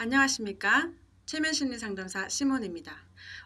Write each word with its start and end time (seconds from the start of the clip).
안녕하십니까? 0.00 0.92
최면심리 1.26 1.76
상담사 1.76 2.28
시몬입니다. 2.28 2.96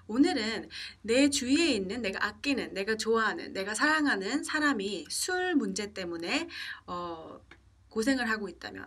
오늘은 0.06 0.68
내 1.00 1.30
주위에 1.30 1.70
있는 1.70 2.02
내가 2.02 2.26
아끼는, 2.26 2.74
내가 2.74 2.94
좋아하는, 2.98 3.54
내가 3.54 3.74
사랑하는 3.74 4.44
사람이 4.44 5.06
술 5.08 5.54
문제 5.54 5.94
때문에 5.94 6.50
어, 6.86 7.40
고생을 7.88 8.28
하고 8.28 8.50
있다면, 8.50 8.86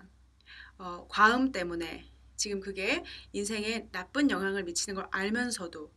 어, 0.77 1.07
과음 1.09 1.51
때문에 1.51 2.05
지금 2.35 2.59
그게 2.59 3.03
인생에 3.33 3.89
나쁜 3.91 4.29
영향을 4.29 4.63
미치는 4.63 4.93
걸 4.93 5.07
알면서도 5.09 5.91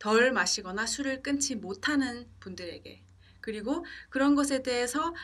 덜 0.00 0.32
마시거나 0.32 0.86
술을 0.86 1.22
끊지 1.22 1.54
못하는 1.54 2.28
분들에게 2.40 3.04
그리고 3.40 3.84
그런 4.10 4.34
것에 4.34 4.64
대해서 4.64 5.14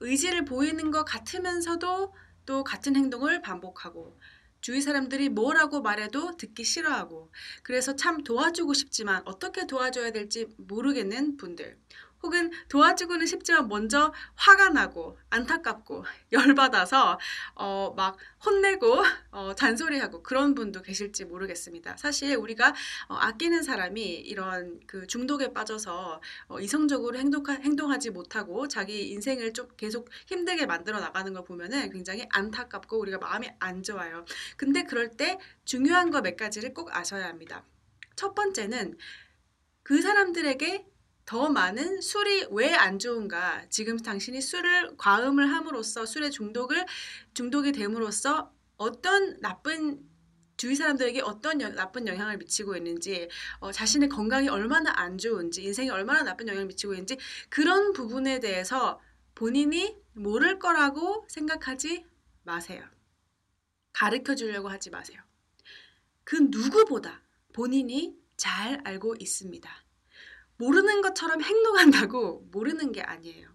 의지를 0.00 0.46
보이는 0.46 0.90
것 0.90 1.04
같으면서도 1.04 2.14
또 2.46 2.64
같은 2.64 2.96
행동을 2.96 3.42
반복하고 3.42 4.18
주위 4.60 4.80
사람들이 4.80 5.28
뭐라고 5.28 5.82
말해도 5.82 6.36
듣기 6.36 6.64
싫어하고 6.64 7.30
그래서 7.62 7.94
참 7.96 8.22
도와주고 8.24 8.74
싶지만 8.74 9.22
어떻게 9.24 9.66
도와줘야 9.66 10.10
될지 10.10 10.46
모르겠는 10.56 11.36
분들 11.36 11.78
혹은 12.22 12.50
도와주고는 12.68 13.26
싶지만 13.26 13.68
먼저 13.68 14.12
화가 14.36 14.70
나고 14.70 15.18
안타깝고 15.30 16.04
열받아서 16.32 17.18
어, 17.54 17.94
막 17.96 18.16
혼내고 18.44 19.02
어, 19.30 19.54
잔소리하고 19.54 20.22
그런 20.22 20.54
분도 20.54 20.82
계실지 20.82 21.24
모르겠습니다. 21.24 21.96
사실 21.96 22.36
우리가 22.36 22.74
어, 23.08 23.14
아끼는 23.14 23.62
사람이 23.62 24.02
이런 24.02 24.80
그 24.86 25.06
중독에 25.06 25.52
빠져서 25.52 26.20
어, 26.48 26.60
이성적으로 26.60 27.18
행동하, 27.18 27.54
행동하지 27.54 28.10
못하고 28.10 28.68
자기 28.68 29.08
인생을 29.10 29.52
좀 29.54 29.68
계속 29.76 30.08
힘들게 30.26 30.66
만들어 30.66 31.00
나가는 31.00 31.32
걸 31.32 31.44
보면은 31.44 31.90
굉장히 31.90 32.26
안타깝고 32.30 32.98
우리가 32.98 33.18
마음이 33.18 33.48
안 33.58 33.82
좋아요. 33.82 34.24
근데 34.56 34.84
그럴 34.84 35.10
때 35.16 35.38
중요한 35.64 36.10
거 36.10 36.18
몇 36.28 36.36
가지를 36.36 36.74
꼭 36.74 36.94
아셔야 36.94 37.26
합니다. 37.26 37.64
첫 38.16 38.34
번째는 38.34 38.98
그 39.82 40.02
사람들에게 40.02 40.86
더 41.28 41.50
많은 41.50 42.00
술이 42.00 42.46
왜 42.52 42.74
안 42.74 42.98
좋은가? 42.98 43.66
지금 43.68 43.98
당신이 43.98 44.40
술을 44.40 44.96
과음을 44.96 45.52
함으로써 45.52 46.06
술의 46.06 46.30
중독을 46.30 46.86
중독이 47.34 47.72
됨으로써 47.72 48.50
어떤 48.78 49.38
나쁜 49.40 50.08
주위 50.56 50.74
사람들에게 50.74 51.20
어떤 51.20 51.60
여, 51.60 51.68
나쁜 51.68 52.08
영향을 52.08 52.38
미치고 52.38 52.76
있는지, 52.76 53.28
어, 53.60 53.70
자신의 53.70 54.08
건강이 54.08 54.48
얼마나 54.48 54.90
안 54.96 55.18
좋은지, 55.18 55.62
인생에 55.64 55.90
얼마나 55.90 56.22
나쁜 56.22 56.48
영향을 56.48 56.66
미치고 56.66 56.94
있는지 56.94 57.18
그런 57.50 57.92
부분에 57.92 58.40
대해서 58.40 58.98
본인이 59.34 59.98
모를 60.14 60.58
거라고 60.58 61.26
생각하지 61.28 62.06
마세요. 62.44 62.82
가르쳐 63.92 64.34
주려고 64.34 64.68
하지 64.68 64.88
마세요. 64.88 65.20
그 66.24 66.36
누구보다 66.36 67.20
본인이 67.52 68.16
잘 68.38 68.80
알고 68.84 69.16
있습니다. 69.18 69.87
모르는 70.58 71.00
것처럼 71.00 71.42
행동한다고 71.42 72.48
모르는 72.52 72.92
게 72.92 73.00
아니에요. 73.00 73.48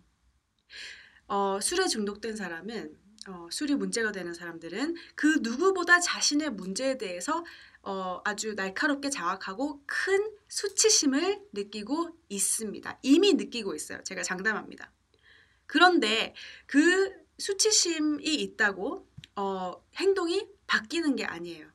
어, 1.28 1.59
술에 1.62 1.88
중독된 1.88 2.36
사람은 2.36 2.98
어, 3.28 3.48
술이 3.52 3.76
문제가 3.76 4.12
되는 4.12 4.34
사람들은 4.34 4.96
그 5.16 5.40
누구보다 5.42 6.00
자신의 6.00 6.52
문제에 6.52 6.98
대해서 6.98 7.46
어, 7.81 8.22
아주 8.26 8.54
날카롭게 8.56 9.09
자각하고 9.09 9.84
큰 9.86 10.31
수치심을 10.48 11.42
느끼고 11.54 12.18
있습니다. 12.30 13.00
이미 13.02 13.34
느끼고 13.34 13.76
있어요. 13.76 14.02
제가 14.04 14.24
장담합니다. 14.24 14.92
그런데 15.66 16.34
그 16.66 17.12
수치심이 17.38 18.24
있다고 18.24 19.08
어, 19.36 19.84
행동이 19.96 20.48
바뀌는 20.68 21.16
게 21.16 21.26
아니에요. 21.26 21.72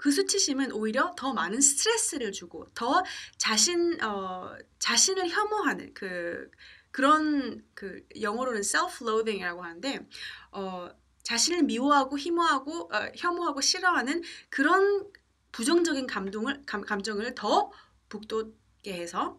그 0.00 0.10
수치심은 0.10 0.72
오히려 0.72 1.12
더 1.14 1.34
많은 1.34 1.60
스트레스를 1.60 2.32
주고 2.32 2.66
더 2.72 3.04
자신 3.36 4.02
어, 4.02 4.56
자신을 4.78 5.28
혐오하는 5.28 5.92
그 5.92 6.50
그런 6.90 7.62
그 7.74 8.02
영어로는 8.18 8.62
self-loathing이라고 8.62 9.60
하는데 9.60 10.08
어, 10.52 10.88
자신을 11.22 11.64
미워하고 11.64 12.18
혐오하고 12.18 12.90
어, 12.94 13.12
혐오하고 13.14 13.60
싫어하는 13.60 14.22
그런 14.48 15.06
부정적인 15.52 16.06
감동을 16.06 16.62
감, 16.64 16.80
감정을 16.80 17.34
더 17.34 17.70
북돋게 18.08 18.94
해서 18.94 19.38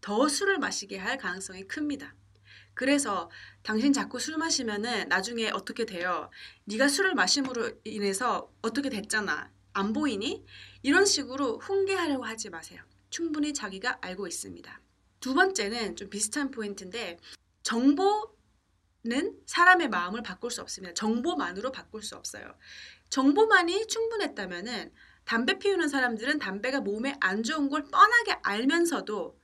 더 0.00 0.28
술을 0.28 0.60
마시게 0.60 0.98
할 0.98 1.18
가능성이 1.18 1.66
큽니다. 1.66 2.14
그래서 2.74 3.28
당신 3.64 3.92
자꾸 3.92 4.20
술 4.20 4.36
마시면은 4.36 5.08
나중에 5.08 5.50
어떻게 5.50 5.84
돼요? 5.84 6.30
네가 6.66 6.86
술을 6.86 7.16
마심으로 7.16 7.72
인해서 7.82 8.52
어떻게 8.62 8.88
됐잖아. 8.88 9.55
안 9.76 9.92
보이니? 9.92 10.42
이런 10.82 11.04
식으로 11.04 11.58
훈계하려고 11.58 12.24
하지 12.24 12.48
마세요. 12.48 12.82
충분히 13.10 13.52
자기가 13.52 13.98
알고 14.00 14.26
있습니다. 14.26 14.80
두 15.20 15.34
번째는 15.34 15.96
좀 15.96 16.08
비슷한 16.08 16.50
포인트인데 16.50 17.18
정보는 17.62 18.26
사람의 19.44 19.88
마음을 19.90 20.22
바꿀 20.22 20.50
수 20.50 20.62
없습니다. 20.62 20.94
정보만으로 20.94 21.72
바꿀 21.72 22.02
수 22.02 22.16
없어요. 22.16 22.56
정보만이 23.10 23.86
충분했다면은 23.86 24.92
담배 25.24 25.58
피우는 25.58 25.88
사람들은 25.88 26.38
담배가 26.38 26.80
몸에 26.80 27.16
안 27.20 27.42
좋은 27.42 27.68
걸 27.68 27.84
뻔하게 27.84 28.38
알면서도 28.42 29.38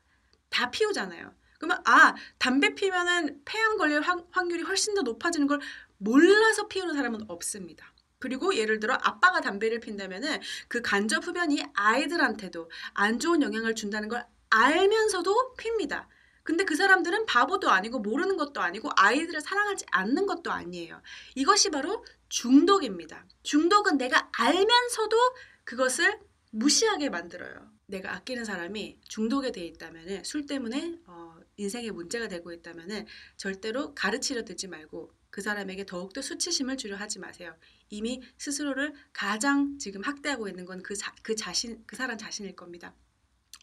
다 0.48 0.70
피우잖아요. 0.70 1.34
그러면 1.58 1.82
아 1.84 2.14
담배 2.38 2.74
피면은 2.74 3.42
폐암 3.44 3.76
걸릴 3.76 4.00
확률이 4.30 4.62
훨씬 4.62 4.94
더 4.94 5.02
높아지는 5.02 5.46
걸 5.46 5.60
몰라서 5.98 6.68
피우는 6.68 6.94
사람은 6.94 7.28
없습니다. 7.28 7.92
그리고 8.22 8.54
예를 8.54 8.78
들어 8.78 8.94
아빠가 9.02 9.40
담배를 9.40 9.80
핀다면은 9.80 10.40
그 10.68 10.80
간접 10.80 11.26
흡연이 11.26 11.60
아이들한테도 11.74 12.70
안 12.94 13.18
좋은 13.18 13.42
영향을 13.42 13.74
준다는 13.74 14.08
걸 14.08 14.24
알면서도 14.48 15.56
핍니다. 15.56 16.08
근데 16.44 16.62
그 16.62 16.76
사람들은 16.76 17.26
바보도 17.26 17.70
아니고 17.70 17.98
모르는 17.98 18.36
것도 18.36 18.60
아니고 18.60 18.90
아이들을 18.94 19.40
사랑하지 19.40 19.86
않는 19.90 20.26
것도 20.26 20.52
아니에요. 20.52 21.02
이것이 21.34 21.70
바로 21.70 22.04
중독입니다. 22.28 23.26
중독은 23.42 23.98
내가 23.98 24.30
알면서도 24.38 25.16
그것을 25.64 26.20
무시하게 26.52 27.08
만들어요. 27.08 27.72
내가 27.86 28.14
아끼는 28.14 28.44
사람이 28.44 29.00
중독에 29.02 29.50
돼 29.50 29.64
있다면 29.64 30.22
술 30.22 30.46
때문에 30.46 31.00
어, 31.06 31.34
인생에 31.56 31.90
문제가 31.90 32.28
되고 32.28 32.52
있다면 32.52 33.06
절대로 33.36 33.94
가르치려 33.94 34.44
들지 34.44 34.68
말고 34.68 35.12
그 35.30 35.40
사람에게 35.40 35.86
더욱더 35.86 36.20
수치심을 36.20 36.76
주려 36.76 36.96
하지 36.96 37.18
마세요. 37.18 37.56
이미 37.88 38.20
스스로를 38.36 38.92
가장 39.12 39.78
지금 39.78 40.02
학대하고 40.02 40.48
있는 40.48 40.66
건그 40.66 40.94
그 41.22 41.34
자신, 41.34 41.82
그 41.86 41.96
사람 41.96 42.18
자신일 42.18 42.54
겁니다. 42.54 42.94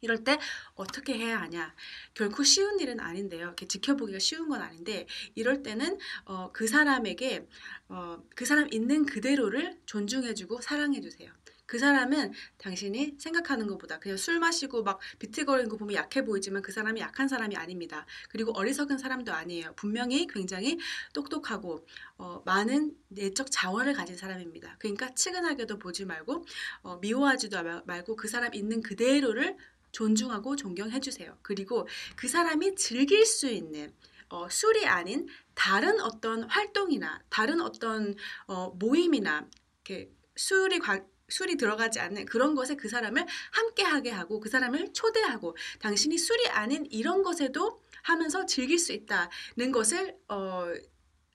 이럴 0.01 0.23
때 0.23 0.37
어떻게 0.75 1.13
해야 1.13 1.41
하냐? 1.41 1.75
결코 2.13 2.43
쉬운 2.43 2.79
일은 2.79 2.99
아닌데요. 2.99 3.47
이렇게 3.47 3.67
지켜보기가 3.67 4.19
쉬운 4.19 4.49
건 4.49 4.61
아닌데 4.61 5.05
이럴 5.35 5.61
때는 5.61 5.97
어, 6.25 6.51
그 6.51 6.67
사람에게 6.67 7.47
어, 7.89 8.23
그 8.35 8.45
사람 8.45 8.67
있는 8.71 9.05
그대로를 9.05 9.79
존중해주고 9.85 10.61
사랑해주세요. 10.61 11.31
그 11.69 11.77
사람은 11.77 12.33
당신이 12.57 13.17
생각하는 13.19 13.67
것보다 13.67 13.99
그냥 13.99 14.17
술 14.17 14.39
마시고 14.39 14.81
막 14.81 14.99
비틀거리는 15.19 15.69
거 15.69 15.77
보면 15.77 15.93
약해 15.93 16.25
보이지만 16.25 16.63
그 16.63 16.71
사람이 16.71 16.99
약한 16.99 17.27
사람이 17.27 17.55
아닙니다. 17.55 18.07
그리고 18.27 18.57
어리석은 18.57 18.97
사람도 18.97 19.31
아니에요. 19.31 19.73
분명히 19.75 20.25
굉장히 20.25 20.79
똑똑하고 21.13 21.85
어, 22.17 22.41
많은 22.43 22.97
내적 23.09 23.51
자원을 23.51 23.93
가진 23.93 24.17
사람입니다. 24.17 24.77
그러니까 24.79 25.13
측은하게도 25.13 25.77
보지 25.77 26.05
말고 26.05 26.43
어, 26.81 26.97
미워하지도 26.97 27.83
말고 27.85 28.15
그 28.15 28.27
사람 28.27 28.51
있는 28.55 28.81
그대로를 28.81 29.55
존중하고 29.91 30.55
존경해 30.55 30.99
주세요. 31.01 31.37
그리고 31.43 31.87
그 32.15 32.27
사람이 32.27 32.77
즐길 32.77 33.27
수 33.27 33.47
있는 33.47 33.93
어, 34.29 34.49
술이 34.49 34.87
아닌 34.87 35.27
다른 35.53 36.01
어떤 36.01 36.49
활동이나 36.49 37.21
다른 37.29 37.61
어떤 37.61 38.15
어, 38.47 38.71
모임이나 38.71 39.47
이렇게 39.85 40.11
술이 40.35 40.79
관, 40.79 41.05
술이 41.29 41.57
들어가지 41.57 41.99
않는 41.99 42.25
그런 42.25 42.55
것에 42.55 42.75
그 42.75 42.89
사람을 42.89 43.25
함께하게 43.51 44.11
하고 44.11 44.39
그 44.39 44.49
사람을 44.49 44.93
초대하고 44.93 45.55
당신이 45.79 46.17
술이 46.17 46.47
아닌 46.49 46.85
이런 46.89 47.23
것에도 47.23 47.81
하면서 48.03 48.45
즐길 48.45 48.79
수 48.79 48.91
있다는 48.93 49.71
것을 49.71 50.15
어, 50.27 50.65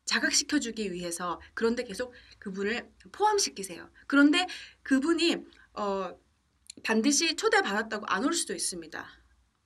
자각시켜주기 0.05 0.93
위해서 0.93 1.41
그런데 1.55 1.85
계속 1.85 2.13
그분을 2.39 2.91
포함시키세요. 3.13 3.89
그런데 4.07 4.47
그분이 4.83 5.37
어, 5.75 6.19
반드시 6.83 7.37
초대받았다고 7.37 8.07
안 8.07 8.25
올 8.25 8.33
수도 8.35 8.55
있습니다. 8.55 9.07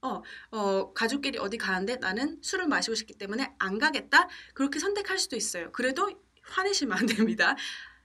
어, 0.02 0.22
어, 0.52 0.92
가족끼리 0.92 1.38
어디 1.38 1.58
가는데 1.58 1.96
나는 1.96 2.38
술을 2.42 2.68
마시고 2.68 2.94
싶기 2.94 3.14
때문에 3.14 3.52
안 3.58 3.78
가겠다? 3.78 4.28
그렇게 4.54 4.78
선택할 4.78 5.18
수도 5.18 5.34
있어요. 5.36 5.72
그래도 5.72 6.08
화내시면 6.42 6.96
안 6.98 7.06
됩니다. 7.06 7.56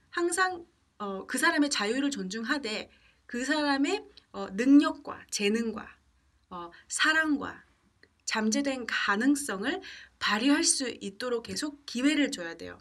항상 0.09 0.65
어, 1.03 1.25
그 1.27 1.37
사람의 1.37 1.69
자유를 1.69 2.11
존중하되 2.11 2.89
그 3.25 3.43
사람의 3.43 4.05
어, 4.31 4.47
능력과 4.53 5.25
재능과 5.29 5.85
어, 6.49 6.71
사랑과 6.87 7.65
잠재된 8.23 8.85
가능성을 8.87 9.81
발휘할 10.19 10.63
수 10.63 10.89
있도록 11.01 11.43
계속 11.43 11.85
기회를 11.85 12.31
줘야 12.31 12.55
돼요. 12.55 12.77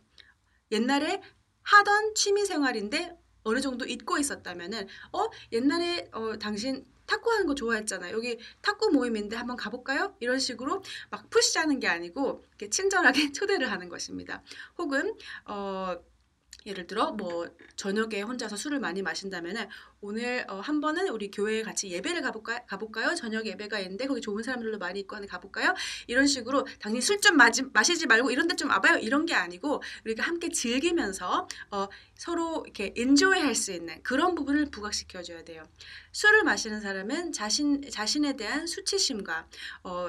옛날에 0.70 1.20
하던 1.62 2.14
취미 2.14 2.46
생활인데 2.46 3.18
어느 3.42 3.60
정도 3.60 3.84
잊고 3.84 4.18
있었다면은 4.18 4.86
어 5.12 5.28
옛날에 5.50 6.08
어 6.12 6.38
당신 6.38 6.86
탁구 7.06 7.28
하는 7.28 7.46
거 7.46 7.56
좋아했잖아. 7.56 8.12
여기 8.12 8.38
탁구 8.62 8.90
모임인데 8.90 9.34
한번 9.34 9.56
가볼까요? 9.56 10.16
이런 10.20 10.38
식으로 10.38 10.80
막 11.10 11.28
푸시하는 11.28 11.80
게 11.80 11.88
아니고 11.88 12.44
이렇게 12.50 12.70
친절하게 12.70 13.32
초대를 13.32 13.72
하는 13.72 13.88
것입니다. 13.88 14.44
혹은 14.78 15.12
어 15.44 15.96
예를 16.66 16.86
들어 16.86 17.12
뭐 17.12 17.46
저녁에 17.76 18.22
혼자서 18.22 18.56
술을 18.56 18.80
많이 18.80 19.02
마신다면은 19.02 19.68
오늘 20.00 20.44
어, 20.48 20.60
한 20.60 20.80
번은 20.80 21.08
우리 21.08 21.30
교회에 21.30 21.62
같이 21.62 21.90
예배를 21.90 22.22
가볼까 22.22 22.64
가볼까요? 22.66 23.14
저녁 23.14 23.46
예배가 23.46 23.78
있는데 23.80 24.06
거기 24.06 24.20
좋은 24.20 24.42
사람들도 24.42 24.78
많이 24.78 25.00
있고 25.00 25.16
하는 25.16 25.28
가볼까요? 25.28 25.74
이런 26.06 26.26
식으로 26.26 26.66
당연히 26.80 27.00
술좀 27.00 27.36
마시지 27.36 28.06
말고 28.06 28.30
이런 28.30 28.48
데 28.48 28.52
좀 28.56 28.68
와봐요 28.70 28.98
이런 28.98 29.26
게 29.26 29.34
아니고 29.34 29.82
우리가 30.04 30.22
함께 30.22 30.48
즐기면서 30.50 31.48
어, 31.70 31.88
서로 32.16 32.62
이렇게 32.66 32.92
엔조이 32.96 33.40
할 33.40 33.52
수 33.54 33.72
있는 33.72 34.02
그런 34.02 34.34
부분을 34.34 34.70
부각시켜 34.70 35.22
줘야 35.22 35.42
돼요. 35.44 35.62
술을 36.12 36.42
마시는 36.44 36.80
사람은 36.80 37.32
자신 37.32 37.82
자신에 37.90 38.34
대한 38.36 38.66
수치심과 38.66 39.46
어, 39.84 40.08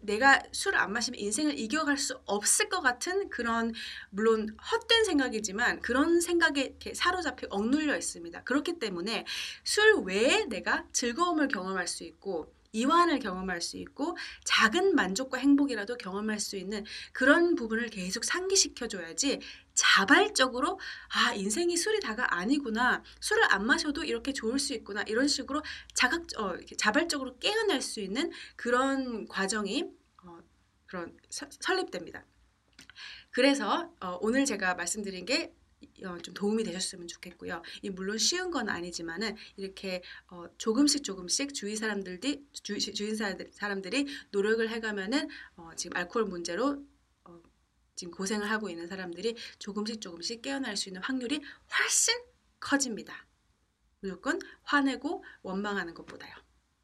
내가 0.00 0.40
술을 0.52 0.78
안 0.78 0.92
마시면 0.92 1.18
인생을 1.18 1.58
이겨갈 1.58 1.96
수 1.98 2.18
없을 2.24 2.68
것 2.68 2.80
같은 2.80 3.28
그런 3.28 3.72
물론 4.10 4.56
헛된 4.70 5.04
생각이지만 5.04 5.80
그런 5.80 6.20
생각에 6.20 6.74
사로잡혀 6.94 7.46
억눌려 7.50 7.96
있습니다. 7.96 8.42
그렇기 8.44 8.78
때문에 8.78 9.24
술 9.64 10.02
외에 10.04 10.44
내가 10.46 10.86
즐거움을 10.92 11.48
경험할 11.48 11.86
수 11.86 12.04
있고 12.04 12.52
이완을 12.72 13.18
경험할 13.18 13.60
수 13.60 13.76
있고 13.76 14.16
작은 14.44 14.94
만족과 14.94 15.38
행복이라도 15.38 15.96
경험할 15.96 16.40
수 16.40 16.56
있는 16.56 16.84
그런 17.12 17.54
부분을 17.54 17.88
계속 17.88 18.24
상기시켜 18.24 18.88
줘야지 18.88 19.40
자발적으로 19.74 20.80
아 21.14 21.34
인생이 21.34 21.76
술이 21.76 22.00
다가 22.00 22.34
아니구나 22.34 23.02
술을 23.20 23.52
안 23.52 23.66
마셔도 23.66 24.04
이렇게 24.04 24.32
좋을 24.32 24.58
수 24.58 24.72
있구나 24.72 25.02
이런 25.02 25.28
식으로 25.28 25.62
자각 25.94 26.26
어, 26.38 26.56
자발적으로 26.78 27.38
깨어날 27.38 27.82
수 27.82 28.00
있는 28.00 28.30
그런 28.56 29.28
과정이 29.28 29.90
어, 30.24 30.38
그런 30.86 31.16
서, 31.28 31.46
설립됩니다. 31.50 32.24
그래서 33.30 33.92
어, 34.00 34.18
오늘 34.22 34.44
제가 34.46 34.74
말씀드린 34.74 35.26
게 35.26 35.44
어, 35.44 35.61
좀 36.22 36.34
도움이 36.34 36.64
되셨으면 36.64 37.08
좋겠고요. 37.08 37.62
이 37.82 37.90
물론 37.90 38.18
쉬운 38.18 38.50
건 38.50 38.68
아니지만은 38.68 39.36
이렇게 39.56 40.02
어, 40.28 40.44
조금씩 40.58 41.04
조금씩 41.04 41.54
주위 41.54 41.76
사람들이 41.76 42.44
주, 42.52 42.78
주위 42.78 43.14
사람들이 43.14 44.06
노력을 44.30 44.68
해가면은 44.68 45.28
어, 45.56 45.70
지금 45.76 45.96
알코올 45.96 46.26
문제로 46.26 46.84
어, 47.24 47.42
지금 47.94 48.12
고생을 48.12 48.50
하고 48.50 48.68
있는 48.68 48.86
사람들이 48.86 49.36
조금씩 49.58 50.00
조금씩 50.00 50.42
깨어날 50.42 50.76
수 50.76 50.88
있는 50.88 51.02
확률이 51.02 51.40
훨씬 51.78 52.14
커집니다. 52.60 53.26
무조건 54.00 54.40
화내고 54.64 55.24
원망하는 55.42 55.94
것보다요. 55.94 56.34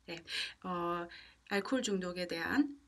네, 0.06 0.24
어, 0.64 1.06
알코올 1.48 1.82
중독에 1.82 2.28
대한 2.28 2.78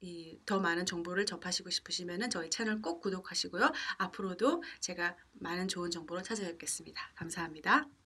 이 0.00 0.30
더 0.46 0.58
많은 0.58 0.86
정보를 0.86 1.26
접하시고 1.26 1.70
싶으시면 1.70 2.30
저희 2.30 2.50
채널 2.50 2.80
꼭 2.82 3.00
구독하시고요. 3.00 3.72
앞으로도 3.98 4.62
제가 4.80 5.16
많은 5.34 5.68
좋은 5.68 5.90
정보로 5.90 6.22
찾아뵙겠습니다. 6.22 7.12
감사합니다. 7.14 7.90